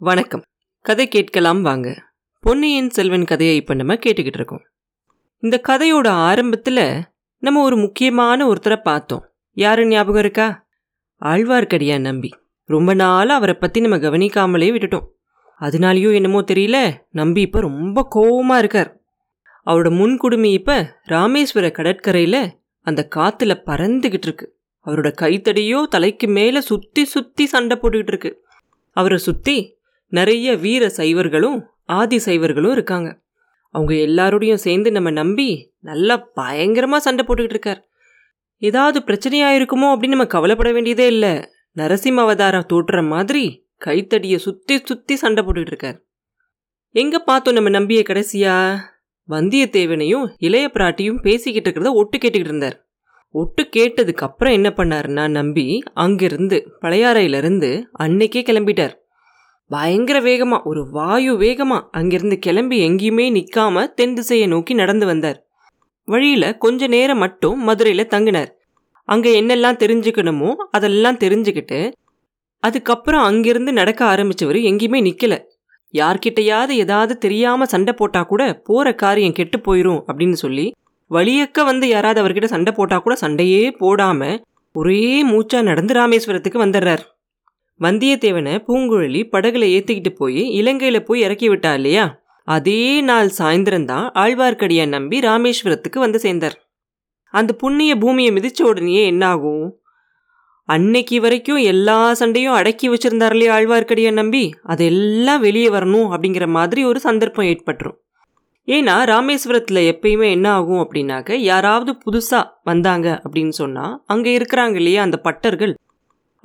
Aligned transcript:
வணக்கம். 0.00 0.42
கதை 0.80 1.08
கேட்கலாம் 1.08 1.62
வாங்க. 1.62 2.08
பொன்னியின் 2.40 2.90
செல்வன் 2.90 3.24
கதையை 3.24 3.56
இப்போ 3.56 3.74
நம்ம 3.74 3.94
கேட்டுக்கிட்டு 3.94 4.40
இருக்கோம். 4.40 4.66
இந்த 5.38 5.60
கதையோட 5.68 6.08
ஆரம்பத்தில் 6.08 7.02
நம்ம 7.38 7.62
ஒரு 7.62 7.76
முக்கியமான 7.76 8.52
ஒருத்தரை 8.52 8.76
பார்த்தோம். 8.76 9.28
யாரு 9.52 9.86
ஞாபகம் 9.86 10.20
இருக்கா? 10.20 10.66
ஆழ்வார்க்கடியா 11.20 12.00
நம்பி. 12.00 12.30
ரொம்ப 12.64 12.94
நாளாக 12.94 13.34
அவரை 13.34 13.54
பற்றி 13.54 13.80
நம்ம 13.80 13.96
கவனிக்காமலே 13.96 14.72
விட்டுட்டோம். 14.72 15.06
அதனாலேயோ 15.60 16.14
என்னமோ 16.14 16.40
தெரியல 16.40 16.94
நம்பி 17.10 17.40
இப்போ 17.40 17.60
ரொம்ப 17.60 18.08
கோவமாக 18.14 18.58
இருக்கார். 18.58 19.00
அவரோட 19.66 19.92
முன்குடுமி 19.92 20.52
இப்போ 20.52 21.00
ராமேஸ்வர 21.08 21.70
கடற்கரையில் 21.70 22.60
அந்த 22.80 23.08
காற்றுல 23.16 23.62
பறந்துக்கிட்டு 23.66 24.28
இருக்கு. 24.28 24.56
அவரோட 24.86 25.12
கைத்தடியோ 25.14 25.86
தலைக்கு 25.88 26.28
மேலே 26.28 26.60
சுற்றி 26.60 27.04
சுற்றி 27.04 27.46
சண்டை 27.46 27.78
போட்டுக்கிட்டு 27.82 28.06
இருக்கு. 28.06 28.44
அவரை 28.90 29.18
சுற்றி 29.18 29.75
நிறைய 30.08 30.56
வீர 30.56 30.90
சைவர்களும் 30.96 31.58
ஆதி 31.84 32.16
சைவர்களும் 32.16 32.70
இருக்காங்க. 32.70 33.08
அவங்க 33.70 33.94
எல்லாரோடையும் 33.94 34.64
சேர்ந்து 34.66 34.92
நம்ம 34.92 35.10
நம்பி 35.10 35.74
நல்லா 35.80 36.16
பயங்கரமாக 36.34 37.02
சண்டை 37.02 37.24
போட்டுக்கிட்டு 37.24 37.56
இருக்கார். 37.56 37.80
ஏதாவது 38.58 38.98
பிரச்சனையாக 38.98 39.56
இருக்குமோ 39.58 39.88
அப்படின்னு 39.92 40.16
நம்ம 40.16 40.26
கவலைப்பட 40.26 40.72
வேண்டியதே 40.72 41.06
இல்லை. 41.06 41.32
நரசிம்ம 41.76 42.20
அவதாரம் 42.20 42.68
தோற்றுற 42.72 43.06
மாதிரி 43.08 43.44
கைத்தடியை 43.76 44.38
சுற்றி 44.38 44.80
சுற்றி 44.84 45.16
சண்டை 45.16 45.44
போட்டுக்கிட்டு 45.44 45.74
இருக்கார். 45.74 45.98
எங்கே 46.94 47.18
பார்த்தோம் 47.18 47.54
நம்ம 47.54 47.68
நம்பிய 47.68 48.02
கடைசியா? 48.08 48.76
வந்தியத்தேவனையும் 49.30 50.26
இளைய 50.38 50.66
பிராட்டியும் 50.74 51.22
பேசிக்கிட்டு 51.22 51.68
இருக்கிறத 51.68 51.92
ஒட்டு 51.94 52.16
கேட்டுக்கிட்டு 52.18 52.52
இருந்தார். 52.52 52.76
ஒட்டு 53.30 53.68
கேட்டதுக்கு 53.76 54.24
அப்புறம் 54.26 54.52
என்ன 54.52 54.68
பண்ணாருன்னா 54.76 55.28
நம்பி 55.30 55.82
அங்கிருந்து 55.94 56.78
பழையாறையிலிருந்து 56.80 57.70
அன்னைக்கே 57.92 58.42
கிளம்பிட்டார். 58.42 58.94
பயங்கர 59.70 60.20
வேகமா 60.20 60.62
ஒரு 60.64 60.90
வாயு 60.90 61.32
வேகமா 61.38 61.78
அங்கிருந்து 61.90 62.38
கிளம்பி 62.38 62.76
எங்கேயுமே 62.88 63.24
நிக்காம 63.36 63.86
தென் 63.94 64.14
திசையை 64.14 64.46
நோக்கி 64.46 64.74
நடந்து 64.74 65.06
வந்தார். 65.06 65.38
வழியில 66.08 66.44
கொஞ்ச 66.56 66.86
நேரம் 66.86 67.18
மட்டும் 67.18 67.68
மதுரையில 67.68 68.02
தங்கினார். 68.14 68.50
அங்க 69.08 69.28
என்னெல்லாம் 69.28 69.80
தெரிஞ்சுக்கணுமோ 69.82 70.50
அதெல்லாம் 70.70 71.16
தெரிஞ்சுக்கிட்டு 71.16 71.92
அதுக்கப்புறம் 72.62 73.22
அங்கிருந்து 73.22 73.72
நடக்க 73.72 74.00
ஆரம்பிச்சவர் 74.04 74.60
எங்கேயுமே 74.70 75.00
நிக்கல. 75.08 75.34
யார்கிட்டையாவது 75.94 76.72
ஏதாவது 76.84 77.18
தெரியாம 77.18 77.64
சண்டை 77.64 77.92
போட்டா 77.92 78.22
கூட 78.22 78.42
போற 78.64 78.94
காரியம் 78.94 79.32
கெட்டு 79.32 79.58
போயிரும் 79.58 80.00
அப்படின்னு 80.06 80.38
சொல்லி 80.44 80.66
வழியக்க 81.10 81.64
வந்து 81.64 81.88
யாராவது 81.88 82.20
அவர்கிட்ட 82.22 82.44
சண்டை 82.44 82.72
போட்டா 82.72 82.98
கூட 82.98 83.14
சண்டையே 83.14 83.62
போடாம 83.80 84.38
ஒரே 84.74 85.04
மூச்சா 85.26 85.62
நடந்து 85.62 85.94
ராமேஸ்வரத்துக்கு 85.94 86.58
வந்துடுறார். 86.64 87.04
வந்தியத்தேவனை 87.80 88.64
பூங்குழலி 88.68 89.28
படகுல 89.32 89.64
ஏற்றிக்கிட்டு 89.76 90.08
போய் 90.08 90.50
இலங்கையில் 90.50 91.04
போய் 91.04 91.20
இறக்கி 91.20 91.48
விட்டா 91.48 91.74
இல்லையா? 91.74 92.22
அதே 92.44 93.00
நாள் 93.00 93.30
சாயந்தரம் 93.38 94.10
ஆழ்வார்க்கடியை 94.14 94.88
நம்பி 94.88 95.20
ராமேஸ்வரத்துக்கு 95.20 95.98
வந்து 95.98 96.18
சேர்ந்தார். 96.18 96.68
அந்த 97.30 97.52
புண்ணிய 97.52 97.96
பூமியை 97.96 98.32
மிதிச்ச 98.32 98.62
உடனே 98.62 99.06
என்னாகும்? 99.06 99.80
அன்னைக்கு 100.64 101.20
வரைக்கும் 101.20 101.56
எல்லா 101.56 102.14
சண்டையும் 102.14 102.52
அடக்கி 102.52 102.88
வச்சிருந்தார் 102.88 103.30
இல்லையா 103.30 103.56
ஆழ்வார்க்கடியான் 103.56 104.12
நம்பி? 104.12 104.54
அதெல்லாம் 104.62 105.40
வெளியே 105.40 105.68
வரணும் 105.68 106.08
அப்படிங்கிற 106.12 106.46
மாதிரி 106.46 106.84
ஒரு 106.84 107.00
சந்தர்ப்பம் 107.00 107.46
ஏற்பட்டுரும். 107.46 107.96
ஏன்னா 108.66 108.94
ராமேஸ்வரத்தில் 109.04 109.92
எப்பயுமே 109.92 110.30
என்ன 110.30 110.50
ஆகும் 110.50 110.90
அப்படின்னாக்க 110.90 111.32
யாராவது 111.32 111.98
புதுசாக 112.06 112.44
வந்தாங்க 112.64 113.22
அப்படின்னு 113.24 113.48
சொன்னால் 113.48 114.02
அங்கே 114.06 114.38
இருக்கிறாங்க 114.38 114.74
இல்லையா 114.74 115.02
அந்த 115.02 115.20
பட்டர்கள் 115.24 115.74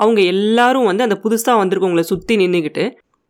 அவங்க 0.01 0.19
எல்லாரும் 0.33 0.87
வந்து 0.89 1.05
அந்த 1.07 1.17
புதுசாக 1.23 1.59
வந்திருக்கவங்களை 1.61 2.05
சுற்றி 2.11 2.35
நின்றுக்கிட்டு 2.41 2.85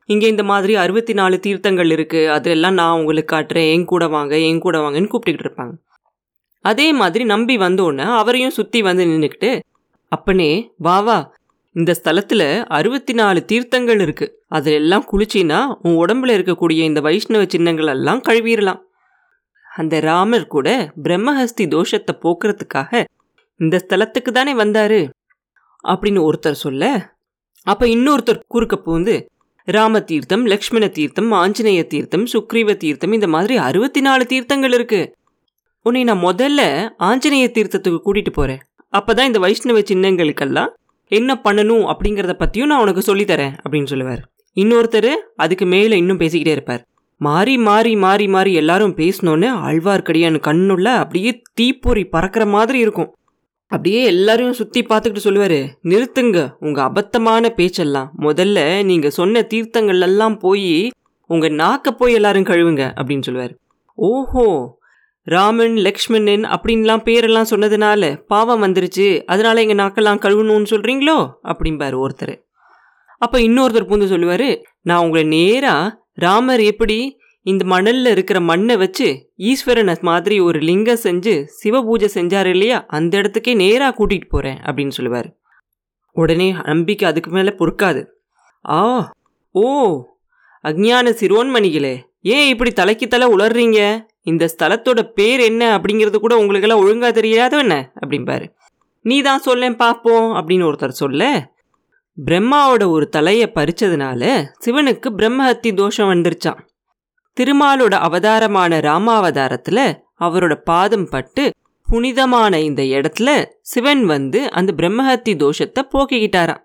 இங்கே 0.09 0.27
இந்த 0.33 0.43
மாதிரி 0.51 0.73
அறுபத்தி 0.83 1.13
நாலு 1.19 1.35
தீர்த்தங்கள் 1.45 1.91
இருக்குது 1.95 2.31
அதெல்லாம் 2.35 2.77
நான் 2.79 2.97
உங்களுக்கு 2.99 3.31
காட்டுறேன். 3.33 3.67
என் 3.73 3.89
கூட 3.91 4.03
வாங்க 4.15 4.33
என் 4.47 4.63
கூட 4.65 4.77
வாங்கன்னு 4.83 5.11
கூப்பிட்டுக்கிட்டு 5.11 5.47
இருப்பாங்க. 5.47 5.73
அதே 6.65 6.87
மாதிரி 7.01 7.23
நம்பி 7.33 7.55
வந்தோடனே 7.65 8.07
அவரையும் 8.21 8.57
சுற்றி 8.57 8.79
வந்து 8.87 9.03
நின்றுக்கிட்டு 9.11 9.51
அப்பனே 10.11 10.49
வா 10.87 10.97
வா. 11.07 11.19
இந்த 11.75 11.91
ஸ்தலத்தில் 11.99 12.47
அறுபத்தி 12.77 13.13
நாலு 13.19 13.39
தீர்த்தங்கள் 13.51 14.01
இருக்குது 14.05 14.33
அதிலெல்லாம் 14.57 15.05
குளிச்சின்னா 15.11 15.59
உன் 15.85 15.95
உடம்புல 16.03 16.35
இருக்கக்கூடிய 16.37 16.79
இந்த 16.89 17.01
வைஷ்ணவ 17.07 17.43
சின்னங்கள் 17.53 17.91
எல்லாம் 17.95 18.21
கழுவிடலாம் 18.27 18.81
அந்த 19.65 19.95
ராமர் 20.07 20.51
கூட 20.55 20.69
பிரம்மஹஸ்தி 21.05 21.65
தோஷத்தை 21.75 22.13
போக்குறதுக்காக 22.23 22.91
இந்த 23.59 23.75
ஸ்தலத்துக்கு 23.83 24.31
தானே 24.31 24.53
வந்தாரு? 24.53 24.99
அப்படின்னு 25.87 26.21
ஒருத்தர் 26.27 26.61
சொல்ல 26.65 27.13
அப்ப 27.63 27.85
இன்னொருத்தர் 27.85 28.39
குறுக்க 28.47 28.81
பூந்து 28.85 29.15
ராம 29.63 29.99
தீர்த்தம் 29.99 30.45
லக்ஷ்மண 30.45 30.87
தீர்த்தம் 30.87 31.31
ஆஞ்சநேய 31.31 31.87
தீர்த்தம் 31.87 32.25
சுக்ரீவ 32.25 32.75
தீர்த்தம் 32.75 33.11
இந்த 33.11 33.27
மாதிரி 33.27 33.55
அறுபத்தி 33.57 34.01
நாலு 34.01 34.25
தீர்த்தங்கள் 34.29 34.73
இருக்கு. 34.73 35.15
உன்னை 35.81 36.03
நான் 36.03 36.23
முதல்ல 36.23 36.89
ஆஞ்சநேய 36.97 37.51
தீர்த்தத்துக்கு 37.53 37.99
கூட்டிட்டு 38.05 38.29
போறேன். 38.29 38.61
அப்பதான் 38.97 39.23
இந்த 39.23 39.39
வைஷ்ணவ 39.39 39.79
சின்னங்களுக்கெல்லாம் 39.79 40.71
என்ன 41.07 41.39
பண்ணணும் 41.43 41.85
அப்படிங்கிறத 41.91 42.33
பத்தியும் 42.39 42.65
நான் 42.65 42.81
உனக்கு 42.81 43.15
சொல்லித்தரேன் 43.15 43.53
அப்படின்னு 43.63 43.85
சொல்லுவார். 43.85 44.21
இன்னொருத்தர் 44.55 45.11
அதுக்கு 45.35 45.65
மேலே 45.65 45.97
இன்னும் 45.97 46.19
பேசிக்கிட்டே 46.19 46.47
இருப்பார். 46.47 46.85
மாறி 47.17 47.57
மாறி 47.57 47.95
மாறி 47.95 48.27
மாறி 48.27 48.53
எல்லாரும் 48.53 48.95
பேசினோன்னு 48.95 49.49
ஆழ்வார்க்கடியான் 49.67 50.37
கண்ணுள்ள 50.47 50.83
அப்படியே 50.83 51.41
தீப்பொறி 51.53 52.05
பறக்கிற 52.05 52.45
மாதிரி 52.45 52.79
இருக்கும். 52.79 53.15
அப்படியே 53.71 54.03
எல்லாரையும் 54.03 54.53
சுற்றி 54.53 54.81
பார்த்துக்கிட்டு 54.81 55.25
சொல்லுவார் 55.25 55.59
நிறுத்துங்க 55.83 56.57
உங்கள் 56.59 56.83
அபத்தமான 56.83 57.49
பேச்செல்லாம். 57.49 58.11
முதல்ல 58.19 58.83
நீங்கள் 58.83 59.11
சொன்ன 59.11 59.41
தீர்த்தங்கள் 59.41 60.01
எல்லாம் 60.01 60.39
போய் 60.39 60.91
உங்கள் 61.27 61.55
நாக்க 61.55 61.91
போய் 61.91 62.13
எல்லாரும் 62.13 62.43
கழுவுங்க 62.43 62.93
அப்படின்னு 62.95 63.21
சொல்லுவார். 63.21 63.53
ஓஹோ! 63.95 64.45
ராமன் 65.23 65.77
லக்ஷ்மணன் 65.77 66.43
அப்படின்லாம் 66.43 67.03
பேரெல்லாம் 67.05 67.49
சொன்னதுனால 67.49 68.23
பாவம் 68.27 68.63
வந்துருச்சு. 68.63 69.23
அதனால 69.25 69.61
எங்கள் 69.61 69.81
நாக்கெல்லாம் 69.85 70.21
கழுவணும்னு 70.21 70.71
சொல்கிறீங்களோ 70.71 71.17
அப்படிம்பாரு 71.43 71.97
ஒருத்தர். 71.99 72.35
அப்போ 73.17 73.39
இன்னொருத்தர் 73.39 73.89
பூந்து 73.89 74.05
சொல்லுவார் 74.05 74.49
நான் 74.81 75.03
உங்களை 75.03 75.23
நேராக 75.23 75.97
ராமர் 76.13 76.59
எப்படி 76.59 76.97
இந்த 77.45 77.65
மணலில் 77.65 78.05
இருக்கிற 78.05 78.39
மண்ணை 78.39 78.77
வச்சு 78.77 79.07
ஈஸ்வரனை 79.37 80.01
மாதிரி 80.01 80.39
ஒரு 80.39 80.59
லிங்கம் 80.59 81.03
செஞ்சு 81.03 81.33
சிவ 81.45 81.81
பூஜை 81.81 82.09
செஞ்சாரு 82.13 82.45
இல்லையா? 82.45 82.85
அந்த 82.87 83.21
இடத்துக்கே 83.21 83.55
நேராக 83.55 83.91
கூட்டிகிட்டு 83.97 84.29
போகிறேன் 84.29 84.59
அப்படின்னு 84.59 84.87
சொல்லுவார். 84.87 85.29
உடனே 86.15 86.47
நம்பிக்கை 86.65 87.09
அதுக்கு 87.09 87.31
மேலே 87.31 87.51
பொறுக்காது. 87.59 88.01
ஆ 88.69 88.79
ஓ 89.55 89.65
அக்ஞான 90.63 91.13
சிரோன்மணிகளே 91.21 91.95
ஏன் 92.19 92.47
இப்படி 92.49 92.71
தலைக்கு 92.71 93.07
தலை 93.07 93.27
உளர்றீங்க? 93.35 93.79
இந்த 94.21 94.49
ஸ்தலத்தோட 94.53 95.01
பேர் 95.13 95.39
என்ன 95.39 95.77
அப்படிங்கிறது 95.77 96.17
கூட 96.17 96.37
உங்களுக்கெல்லாம் 96.37 96.83
ஒழுங்காக 96.83 97.11
தெரியாத 97.11 97.57
என்ன 97.57 97.75
அப்படிம்பாரு. 97.99 98.45
நீ 99.05 99.21
தான் 99.21 99.39
சொல்லேன் 99.39 99.75
பார்ப்போம் 99.75 100.27
அப்படின்னு 100.35 100.67
ஒருத்தர் 100.69 100.99
சொல்ல 101.03 101.29
பிரம்மாவோட 102.17 102.83
ஒரு 102.89 103.09
தலையை 103.09 103.51
பறிச்சதுனால 103.55 104.23
சிவனுக்கு 104.65 105.09
பிரம்மஹத்தி 105.17 105.69
தோஷம் 105.73 106.11
வந்துருச்சான் 106.13 106.59
திருமாலோட 107.39 107.93
அவதாரமான 107.93 108.79
ராமாவதாரத்துல 108.79 109.97
அவரோட 110.19 110.55
பாதம் 110.55 111.09
பட்டு 111.09 111.51
புனிதமான 111.87 112.59
இந்த 112.59 112.83
இடத்துல 112.83 113.45
சிவன் 113.61 114.05
வந்து 114.05 114.51
அந்த 114.51 114.73
பிரம்மஹத்தி 114.77 115.29
தோஷத்தை 115.29 115.81
போக்கிக்கிட்டாராம். 115.93 116.61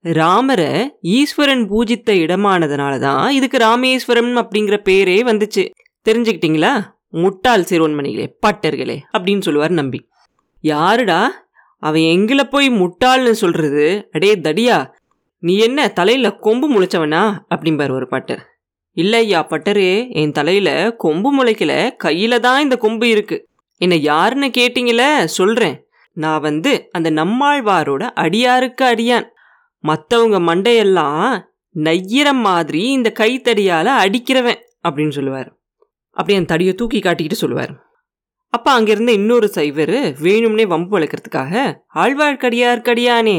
ராமரை 0.00 0.98
ஈஸ்வரன் 1.00 1.68
பூஜித்த 1.68 2.12
இடமானதுனால 2.12 2.98
தான் 2.98 3.32
இதுக்கு 3.32 3.58
ராமேஸ்வரம் 3.58 4.36
அப்படிங்கிற 4.36 4.76
பேரே 4.84 5.16
வந்துச்சு. 5.24 5.70
தெரிஞ்சுக்கிட்டீங்களா? 6.08 6.82
முட்டாள் 7.08 7.62
சிறுவன்மணிகளே 7.62 8.34
பட்டர்களே 8.46 8.98
அப்படின்னு 9.18 9.40
சொல்லுவார் 9.40 9.70
நம்பி. 9.70 10.08
யாருடா? 10.60 11.46
அவன் 11.78 12.00
எங்களை 12.00 12.44
போய் 12.44 12.70
முட்டாள்னு 12.70 13.30
சொல்கிறது 13.30 14.08
அடே 14.12 14.34
தடியா 14.34 14.90
நீ 15.38 15.58
என்ன 15.58 15.88
தலையில் 15.88 16.38
கொம்பு 16.38 16.66
முளைச்சவனா? 16.72 17.38
அப்படிம்பார் 17.54 17.90
ஒரு 17.90 18.08
பட்டர். 18.08 18.53
இல்லை 18.94 19.18
ஐயா 19.18 19.46
பட்டரே 19.48 20.12
என் 20.12 20.32
தலையில 20.32 20.94
கொம்பு 20.96 21.30
முளைக்கல 21.36 21.72
கையில 22.04 22.40
தான் 22.40 22.62
இந்த 22.62 22.76
கொம்பு 22.76 23.08
இருக்கு. 23.08 23.48
என்னை 23.76 24.02
யாருன்னு 24.02 24.46
கேட்டீங்கள 24.46 25.24
சொல்றேன். 25.24 25.86
நான் 26.12 26.40
வந்து 26.40 26.88
அந்த 26.92 27.10
நம்மாழ்வாரோட 27.10 28.02
அடியாருக்கு 28.20 28.82
அடியான். 28.82 29.26
மற்றவங்க 29.84 30.38
மண்டையெல்லாம் 30.48 31.40
நையிற 31.74 32.32
மாதிரி 32.32 32.82
இந்த 32.90 33.12
கைத்தடியால் 33.20 33.90
அடிக்கிறவன் 34.02 34.60
அப்படின்னு 34.88 35.10
சொல்லுவார். 35.10 35.58
அப்படி 36.10 36.38
அந்த 36.38 36.54
தடியை 36.54 36.74
தூக்கி 36.74 36.98
காட்டிக்கிட்டு 36.98 37.32
சொல்லுவார். 37.32 37.72
அப்போ 38.48 38.80
அங்கேருந்து 38.80 39.08
இன்னொரு 39.08 39.48
சைவர் 39.48 39.96
வேணும்னே 40.22 40.66
வம்பு 40.66 40.98
வளர்க்குறதுக்காக 40.98 41.74
ஆழ்வார்க்கடியார்க்கடியானே 41.94 43.38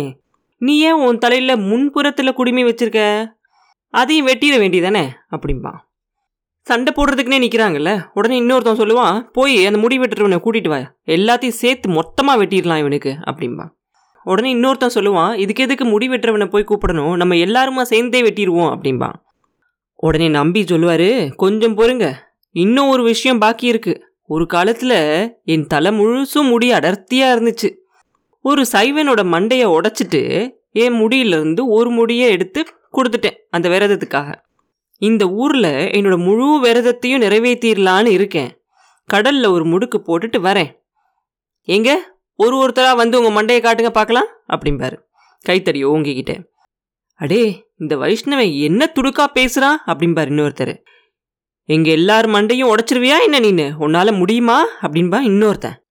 நீ 0.57 0.79
ஏன் 0.79 1.01
உன் 1.05 1.17
தலையில் 1.17 1.59
முன்புறத்தில் 1.59 2.33
குடுமி 2.33 2.63
வச்சிருக்க? 2.63 3.01
அதையும் 3.99 4.27
வெட்டிட 4.27 4.55
வேண்டியதானே 4.61 5.03
அப்படிம்பா. 5.31 5.73
சண்டை 6.67 6.93
போடுறதுக்குனே 6.95 7.37
நிற்கிறாங்கல்ல 7.43 8.05
உடனே 8.13 8.41
இன்னொருத்தன் 8.41 8.79
சொல்லுவான் 8.81 9.19
போய் 9.33 9.65
அந்த 9.65 9.79
முடி 9.79 9.99
வெட்டுறவனை 9.99 10.37
கூட்டிகிட்டு 10.45 10.67
வா. 10.67 10.79
எல்லாத்தையும் 11.05 11.59
சேர்த்து 11.61 11.89
மொத்தமாக 11.89 12.45
வெட்டிடலாம் 12.45 12.79
இவனுக்கு. 12.79 13.11
அப்படிம்பா. 13.25 13.65
உடனே 14.23 14.53
இன்னொருத்தன் 14.53 14.95
சொல்லுவான் 14.95 15.35
இதுக்கு 15.35 15.63
எதுக்கு 15.63 15.85
முடி 15.85 16.09
வெட்டுறவனை 16.09 16.49
போய் 16.49 16.65
கூப்பிடணும்? 16.67 17.15
நம்ம 17.15 17.35
எல்லாருமா 17.35 17.81
சேர்ந்தே 17.81 18.21
வெட்டிடுவோம். 18.21 18.71
அப்படிம்பா. 18.75 19.09
உடனே 19.95 20.27
நம்பி 20.27 20.65
சொல்லுவார் 20.65 21.35
கொஞ்சம் 21.35 21.77
பொறுங்க. 21.77 22.13
இன்னும் 22.51 22.87
ஒரு 22.87 23.03
விஷயம் 23.03 23.39
பாக்கி 23.39 23.73
இருக்குது 23.73 24.01
ஒரு 24.27 24.47
காலத்தில் 24.47 24.97
என் 25.43 25.67
தலை 25.67 25.91
முழுசும் 25.99 26.49
முடி 26.49 26.71
அடர்த்தியாக 26.71 27.35
இருந்துச்சு. 27.35 27.69
ஒரு 28.41 28.65
சைவனோட 28.71 29.21
மண்டையை 29.35 29.67
உடைச்சிட்டு 29.67 30.21
என் 30.71 30.93
முடியிலிருந்து 30.93 31.61
ஒரு 31.67 31.89
முடியை 31.89 32.29
எடுத்து 32.31 32.65
கொடுத்துட்டேன் 32.97 33.37
அந்த 33.49 33.69
விரதத்துக்காக. 33.69 34.33
இந்த 34.97 35.29
ஊரில் 35.29 35.71
என்னோட 35.95 36.17
முழு 36.17 36.47
விரதத்தையும் 36.63 37.23
நிறைவேற்றிடலான்னு 37.25 38.07
இருக்கேன். 38.07 38.57
கடலில் 39.05 39.45
ஒரு 39.45 39.65
முடுக்கு 39.65 39.97
போட்டுட்டு 39.97 40.39
வரேன். 40.41 40.71
எங்க? 41.61 42.17
ஒரு 42.35 42.55
ஒருத்தராக 42.57 42.95
வந்து 42.95 43.21
உங்கள் 43.21 43.35
மண்டையை 43.35 43.63
காட்டுங்க 43.63 43.89
பார்க்கலாம்? 43.89 44.27
அப்படிம்பாரு. 44.47 44.97
கைத்தடி 45.41 45.85
ஓங்கிக்கிட்டேன் 45.85 46.43
அடே 47.13 47.67
இந்த 47.77 47.97
வைஷ்ணவன் 47.97 48.59
என்ன 48.59 48.91
துடுக்கா 48.95 49.25
பேசுகிறான் 49.25 49.81
அப்படிம்பார் 49.85 50.29
இன்னொருத்தர். 50.31 50.75
எங்கள் 51.69 51.93
எல்லார் 51.93 52.27
மண்டையும் 52.29 52.73
உடச்சிருவியா 52.73 53.15
என்ன 53.23 53.39
நீனு? 53.39 53.75
உன்னால் 53.77 54.11
முடியுமா? 54.11 54.65
அப்படின்பா 54.81 55.19
இன்னொருத்தன். 55.29 55.83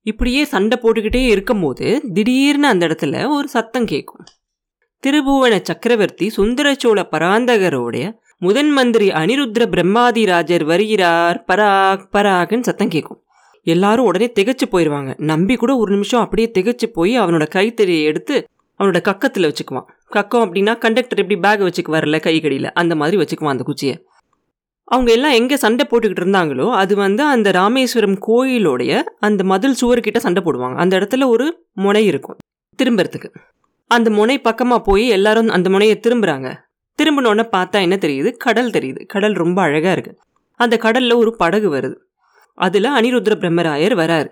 இப்படியே 0.00 0.44
சண்டை 0.44 0.78
போட்டுக்கிட்டே 0.82 1.26
இருக்கும்போது 1.26 2.02
திடீர்னு 2.12 2.66
அந்த 2.66 2.86
இடத்துல 2.86 3.34
ஒரு 3.34 3.48
சத்தம் 3.48 3.86
கேட்கும் 3.86 4.24
திருபுவன 5.06 5.60
சக்கரவர்த்தி 5.62 6.26
சுந்தரச்சோழ 6.36 7.00
பராந்தகரோடைய 7.10 8.12
முதன் 8.38 8.70
மந்திரி 8.70 9.08
அனிருத்ர 9.08 9.64
பிரம்மாதிராஜர் 9.74 10.64
வருகிறார். 10.64 11.44
பராக் 11.48 12.02
பராக்னு 12.12 12.60
சத்தம் 12.60 12.88
கேட்கும் 12.88 13.20
எல்லாரும் 13.66 14.04
உடனே 14.04 14.32
திகைச்சு 14.38 14.66
போயிடுவாங்க 14.72 15.12
நம்பி 15.30 15.56
கூட 15.56 15.76
ஒரு 15.76 15.90
நிமிஷம் 15.92 16.20
அப்படியே 16.20 16.50
திகச்சு 16.58 16.86
போய் 16.92 17.20
அவனோட 17.20 17.46
கைத்தறியை 17.54 18.02
எடுத்து 18.02 18.36
அவனோட 18.80 19.00
கக்கத்தில் 19.08 19.46
வச்சுக்குவான். 19.48 19.86
கக்கம் 20.14 20.44
அப்படின்னா 20.44 20.78
கண்டக்டர் 20.78 21.18
எப்படி 21.18 21.38
பேக் 21.40 21.64
வச்சுக்குவார்ல 21.66 22.20
கை 22.20 22.40
கடியில் 22.40 22.72
அந்த 22.72 22.94
மாதிரி 22.94 23.16
வச்சுக்குவான் 23.22 23.54
அந்த 23.54 23.62
குச்சியை. 23.62 24.06
அவங்க 24.84 25.12
எல்லாம் 25.12 25.32
எங்கே 25.32 25.56
சண்டை 25.56 25.86
போட்டுக்கிட்டு 25.90 26.24
இருந்தாங்களோ 26.24 26.70
அது 26.70 26.96
வந்து 26.96 27.22
அந்த 27.24 27.50
ராமேஸ்வரம் 27.50 28.18
கோயிலோடைய 28.26 29.02
அந்த 29.18 29.44
மதில் 29.44 29.80
சுவர்கிட்ட 29.80 30.16
சண்டை 30.16 30.42
போடுவாங்க. 30.42 30.74
அந்த 30.74 30.98
இடத்துல 30.98 31.26
ஒரு 31.26 31.46
முனை 31.72 32.06
இருக்கும். 32.06 32.36
திரும்புறதுக்கு. 32.78 33.30
அந்த 33.90 34.08
முனை 34.10 34.36
பக்கமாக 34.38 34.80
போய் 34.82 35.04
எல்லாரும் 35.08 35.52
அந்த 35.56 35.68
முனையை 35.70 35.96
திரும்புகிறாங்க 36.06 36.48
திரும்பினோடனே 36.98 37.44
பார்த்தா 37.56 37.78
என்ன 37.86 37.96
தெரியுது? 37.96 38.30
கடல் 38.44 38.70
தெரியுது. 38.70 39.00
கடல் 39.06 39.34
ரொம்ப 39.42 39.58
அழகாக 39.62 39.94
இருக்குது 39.96 40.18
அந்த 40.60 40.74
கடலில் 40.84 41.20
ஒரு 41.22 41.30
படகு 41.36 41.68
வருது. 41.76 41.96
அதில் 42.58 42.88
அனிருத்ர 42.98 43.34
பிரம்மராயர் 43.42 43.94
வராரு. 44.02 44.30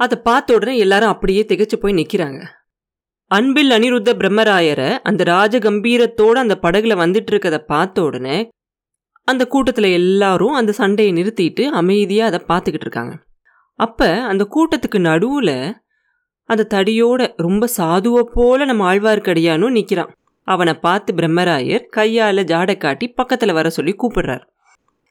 அதை 0.00 0.16
பார்த்த 0.22 0.54
உடனே 0.54 0.74
எல்லாரும் 0.78 1.08
அப்படியே 1.08 1.42
திகைச்சு 1.48 1.76
போய் 1.80 1.98
நிற்கிறாங்க 1.98 2.40
அன்பில் 3.30 3.70
அனிருத்த 3.70 4.10
பிரம்மராயரை 4.20 4.88
அந்த 5.02 5.22
ராஜ 5.24 5.58
கம்பீரத்தோட 5.58 6.36
அந்த 6.44 6.54
படகுல 6.62 6.94
வந்துட்டு 7.02 7.30
இருக்கதை 7.32 7.60
பார்த்த 7.72 8.02
உடனே 8.02 8.38
அந்த 9.28 9.42
கூட்டத்தில் 9.46 9.88
எல்லாரும் 10.00 10.52
அந்த 10.52 10.72
சண்டையை 10.72 11.12
நிறுத்திட்டு 11.18 11.64
அமைதியாக 11.80 12.30
அதை 12.30 12.40
பார்த்துக்கிட்டு 12.50 12.86
இருக்காங்க. 12.88 13.14
அப்போ 13.78 14.08
அந்த 14.30 14.42
கூட்டத்துக்கு 14.54 14.98
நடுவில் 14.98 15.56
அந்த 16.44 16.66
தடியோட 16.74 17.32
ரொம்ப 17.36 17.68
சாதுவை 17.76 18.22
போல 18.22 18.64
நம்ம 18.64 18.94
ஆழ்வார்க்கடியானும் 18.94 19.70
நிற்கிறான் 19.70 20.12
அவனை 20.42 20.74
பார்த்து 20.74 21.14
பிரம்மராயர் 21.14 21.84
கையால் 21.86 22.36
ஜாடை 22.36 22.76
காட்டி 22.76 23.08
பக்கத்தில் 23.08 23.52
வர 23.52 23.70
சொல்லி 23.70 23.96
கூப்பிடுறார். 24.02 24.42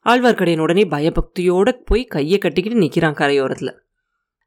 ஆழ்வார்க்கடியன் 0.05 0.59
உடனே 0.59 0.83
பயபக்தியோட 0.83 1.71
போய் 1.85 2.03
கையை 2.05 2.37
கட்டிக்கிட்டு 2.37 2.79
நிற்கிறான் 2.79 3.13
கரையோரத்தில். 3.13 3.73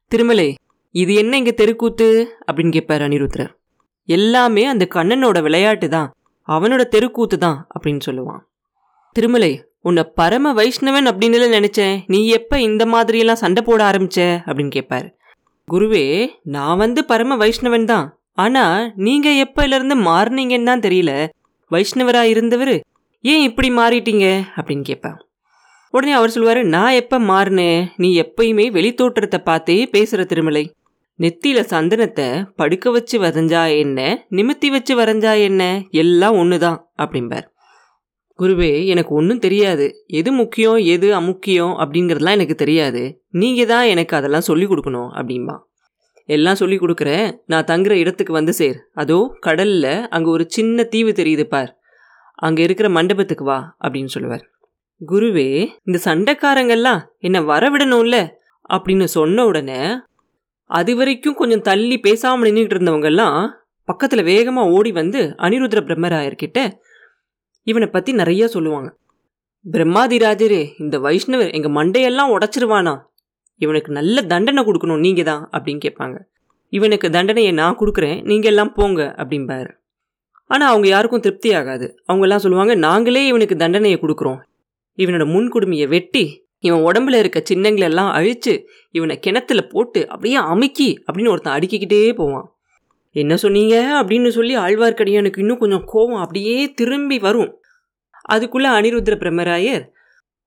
திருமலை 0.05 0.55
இது 0.91 1.13
என்ன 1.13 1.37
இங்கே 1.37 1.53
தெருக்கூத்து? 1.53 2.37
அப்படின்னு 2.47 2.71
கேட்பார் 2.71 3.01
அனிருத்ரர் 3.01 3.51
எல்லாமே 4.05 4.65
அந்த 4.65 4.87
கண்ணனோட 4.95 5.41
விளையாட்டு 5.41 5.89
தான். 5.89 6.13
அவனோட 6.47 6.83
தெருக்கூத்து 6.83 7.37
தான் 7.37 7.67
அப்படின்னு 7.73 7.99
சொல்லுவான். 8.05 8.39
திருமலை 9.11 9.63
உன்னை 9.81 10.03
பரம 10.15 10.53
வைஷ்ணவன் 10.53 11.07
அப்படின்னு 11.09 11.59
நினைச்சேன். 11.59 12.03
நீ 12.07 12.27
எப்போ 12.27 12.61
இந்த 12.61 12.85
மாதிரியெல்லாம் 12.85 13.33
சண்டை 13.33 13.63
போட 13.63 13.91
ஆரம்பிச்ச? 13.91 14.19
அப்படின்னு 14.45 14.71
கேட்பாரு 14.75 15.16
குருவே 15.71 16.27
நான் 16.43 16.77
வந்து 16.77 17.05
பரம 17.05 17.35
வைஷ்ணவன் 17.37 17.83
தான். 17.83 18.19
ஆனா 18.33 18.91
நீங்க 18.95 19.29
எப்பல 19.29 19.75
இருந்து 19.75 19.95
மாறினீங்கன்னு 19.95 20.63
தான் 20.63 20.79
தெரியல. 20.79 21.27
வைஷ்ணவரா 21.71 22.21
இருந்தவர் 22.23 22.83
ஏன் 23.21 23.41
இப்படி 23.41 23.69
மாறிட்டீங்க? 23.69 24.27
அப்படின்னு 24.55 24.81
கேட்பேன். 24.81 25.17
உடனே 25.91 26.11
அவர் 26.11 26.29
சொல்லுவாரு 26.29 26.63
நான் 26.63 26.91
எப்ப 26.91 27.19
மாறினேன் 27.19 27.87
நீ 27.95 28.21
எப்பயுமே 28.21 28.65
வெளித்தோற்றத்தை 28.71 29.37
பார்த்தே 29.37 29.89
பேசுற 29.91 30.25
திருமலை. 30.25 30.71
நெத்தியில 31.19 31.59
சந்தனத்தை 31.73 32.45
படுக்க 32.55 32.91
வச்சு 32.91 33.21
வரைஞ்சா 33.21 33.77
என்ன? 33.77 34.25
நிமித்தி 34.31 34.67
வச்சு 34.67 34.95
வரைஞ்சா 34.99 35.41
என்ன? 35.41 35.81
எல்லாம் 35.91 36.35
ஒண்ணுதான் 36.35 36.79
அப்படிம்பார். 36.97 37.47
குருவே 38.39 38.71
எனக்கு 38.93 39.11
ஒன்றும் 39.19 39.43
தெரியாது. 39.45 39.85
எது 40.19 40.29
முக்கியம் 40.39 40.79
எது 40.95 41.07
அமுக்கியம் 41.19 41.73
அப்படிங்கிறதுலாம் 41.83 42.37
எனக்கு 42.39 42.55
தெரியாது. 42.63 43.01
நீங்கள் 43.41 43.69
தான் 43.71 43.87
எனக்கு 43.93 44.13
அதெல்லாம் 44.19 44.47
சொல்லி 44.49 44.65
கொடுக்கணும் 44.71 45.09
அப்படின்பா 45.17 45.55
எல்லாம் 46.29 46.59
சொல்லி 46.61 46.77
கொடுக்குறேன். 46.79 47.27
நான் 47.51 47.67
தங்குற 47.71 47.93
இடத்துக்கு 48.03 48.33
வந்து 48.33 48.53
சேர். 48.59 48.77
அதோ 49.01 49.19
கடலில் 49.45 49.93
அங்கே 50.15 50.29
ஒரு 50.35 50.45
சின்ன 50.55 50.83
தீவு 50.93 51.11
தெரியுது 51.19 51.45
பார். 51.53 51.71
அங்கே 52.47 52.61
இருக்கிற 52.67 52.87
மண்டபத்துக்கு 52.97 53.45
வா 53.49 53.59
அப்படின்னு 53.83 54.13
சொல்லுவார். 54.15 54.43
குருவே 55.01 55.49
இந்த 55.87 55.97
சண்டைக்காரங்கெல்லாம் 56.07 57.01
என்னை 57.27 57.41
வரவிடணும்ல 57.51 58.17
அப்படின்னு 58.69 59.07
சொன்ன 59.17 59.45
உடனே 59.45 59.81
அது 60.69 60.93
வரைக்கும் 60.95 61.39
கொஞ்சம் 61.41 61.65
தள்ளி 61.69 61.97
பேசாமல் 62.05 62.47
நின்றுட்டு 62.47 62.75
இருந்தவங்கெல்லாம் 62.75 63.37
பக்கத்தில் 63.89 64.29
வேகமாக 64.31 64.71
ஓடி 64.77 64.91
வந்து 64.91 65.21
அனிருத்ர 65.45 65.81
பிரம்மராயர்கிட்ட 65.87 66.59
இவனை 67.67 67.87
பற்றி 67.87 68.11
நிறைய 68.13 68.47
சொல்லுவாங்க. 68.47 68.89
பிரம்மாதிராஜரே 69.65 70.63
இந்த 70.83 70.95
வைஷ்ணவர் 70.99 71.53
எங்கள் 71.57 71.75
மண்டையெல்லாம் 71.77 72.33
உடச்சிருவானா? 72.35 72.93
இவனுக்கு 73.61 73.91
நல்ல 73.91 74.21
தண்டனை 74.21 74.61
கொடுக்கணும் 74.63 75.03
நீங்கள் 75.05 75.27
தான் 75.31 75.43
அப்படின்னு 75.55 75.83
கேட்பாங்க. 75.85 76.17
இவனுக்கு 76.73 77.07
தண்டனையை 77.09 77.51
நான் 77.51 77.79
கொடுக்குறேன் 77.79 78.17
நீங்கள் 78.23 78.51
எல்லாம் 78.51 78.73
போங்க 78.73 79.01
அப்படிம்பாரு. 79.17 79.71
ஆனால் 80.49 80.69
அவங்க 80.69 80.87
யாருக்கும் 80.87 81.23
திருப்தி 81.25 81.49
ஆகாது. 81.53 81.87
அவங்கெல்லாம் 82.07 82.43
சொல்லுவாங்க 82.43 82.73
நாங்களே 82.87 83.23
இவனுக்கு 83.27 83.55
தண்டனையை 83.55 83.97
கொடுக்குறோம். 83.99 84.39
இவனோட 84.97 85.25
முன்குடுமையை 85.33 85.87
வெட்டி 85.87 86.25
இவன் 86.59 86.85
உடம்புல 86.87 87.17
இருக்க 87.19 87.39
சின்னங்களெல்லாம் 87.49 88.11
அழித்து 88.11 88.53
இவனை 88.91 89.15
கிணத்துல 89.19 89.61
போட்டு 89.73 90.01
அப்படியே 90.13 90.37
அமுக்கி 90.53 90.89
அப்படின்னு 91.05 91.33
ஒருத்தன் 91.33 91.57
அடுக்கிக்கிட்டே 91.57 91.99
போவான். 92.13 92.47
என்ன 93.17 93.37
சொன்னீங்க? 93.37 93.75
அப்படின்னு 94.01 94.29
சொல்லி 94.29 94.57
ஆழ்வார்க்கடியானுக்கு 94.57 95.39
இன்னும் 95.39 95.57
கொஞ்சம் 95.57 95.83
கோபம் 95.85 96.19
அப்படியே 96.19 96.71
திரும்பி 96.71 97.19
வரும். 97.19 97.61
அதுக்குள்ள 98.31 98.67
அனிருத்ர 98.77 99.15
பிரம்மராயர் 99.15 99.83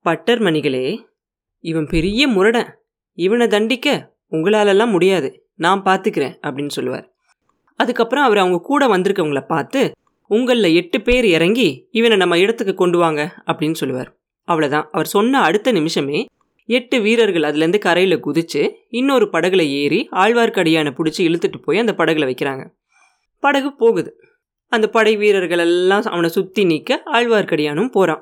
பட்டர் 0.01 0.41
மணிகளே 0.41 0.85
இவன் 1.59 1.87
பெரிய 1.87 2.27
முரடன். 2.27 2.69
இவனை 3.13 3.47
தண்டிக்க 3.47 4.13
உங்களாலெல்லாம் 4.31 4.89
முடியாது. 4.89 5.45
நான் 5.55 5.83
பார்த்துக்கிறேன் 5.83 6.37
அப்படின்னு 6.41 6.69
சொல்லுவார். 6.69 7.11
அதுக்கப்புறம் 7.75 8.23
அவர் 8.23 8.37
அவங்க 8.37 8.59
கூட 8.63 8.87
வந்திருக்கவங்கள 8.87 9.41
பார்த்து 9.47 9.91
உங்களில் 10.27 10.75
எட்டு 10.75 11.01
பேர் 11.01 11.25
இறங்கி 11.25 11.87
இவனை 11.91 12.17
நம்ம 12.17 12.39
இடத்துக்கு 12.39 12.73
கொண்டு 12.73 12.97
வாங்க 12.97 13.21
அப்படின்னு 13.45 13.73
சொல்லுவார். 13.73 14.17
அவ்வளோதான் 14.47 14.87
அவர் 14.91 15.05
சொன்ன 15.05 15.41
அடுத்த 15.41 15.71
நிமிஷமே 15.71 16.25
எட்டு 16.77 16.97
வீரர்கள் 17.01 17.45
அதுலேருந்து 17.47 17.79
கரையில் 17.85 18.23
குதிச்சு 18.25 18.61
இன்னொரு 18.99 19.25
படகுல 19.31 19.61
ஏறி 19.81 19.99
ஆழ்வார்க்கடியானை 20.23 20.91
பிடிச்சி 20.97 21.21
இழுத்துட்டு 21.27 21.59
போய் 21.61 21.81
அந்த 21.83 21.93
படகுல 21.97 22.25
வைக்கிறாங்க. 22.29 22.63
படகு 23.43 23.69
போகுது. 23.75 24.11
அந்த 24.71 24.85
படை 24.89 25.13
வீரர்கள் 25.15 25.59
எல்லாம் 25.59 26.03
அவனை 26.03 26.29
சுற்றி 26.29 26.63
நிற்க 26.63 26.99
ஆழ்வார்க்கடியானும் 27.13 27.93
போகிறான் 27.95 28.21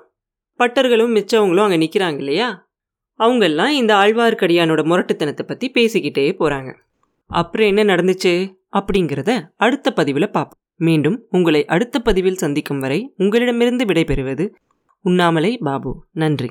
பட்டர்களும் 0.59 1.13
மிச்சவங்களும் 1.17 1.65
அங்கே 1.65 1.79
நிற்கிறாங்க 1.83 2.19
இல்லையா? 2.23 2.47
அவங்கெல்லாம் 3.19 3.73
இந்த 3.79 3.91
ஆழ்வார்க்கடியானோட 3.95 4.81
முரட்டுத்தனத்தை 4.91 5.43
பற்றி 5.47 5.67
பேசிக்கிட்டே 5.75 6.25
போகிறாங்க 6.39 6.71
அப்புறம் 7.29 7.69
என்ன 7.71 7.81
நடந்துச்சு? 7.91 8.33
அப்படிங்கிறத 8.77 9.31
அடுத்த 9.57 9.87
பதிவில் 9.91 10.31
பார்ப்போம் 10.31 10.59
மீண்டும் 10.79 11.17
உங்களை 11.29 11.61
அடுத்த 11.65 11.99
பதிவில் 11.99 12.41
சந்திக்கும் 12.43 12.79
வரை 12.79 12.99
உங்களிடமிருந்து 13.17 13.85
விடைபெறுவது 13.85 14.45
உண்ணாமலை 15.05 15.51
பாபு. 15.57 15.91
நன்றி. 16.13 16.49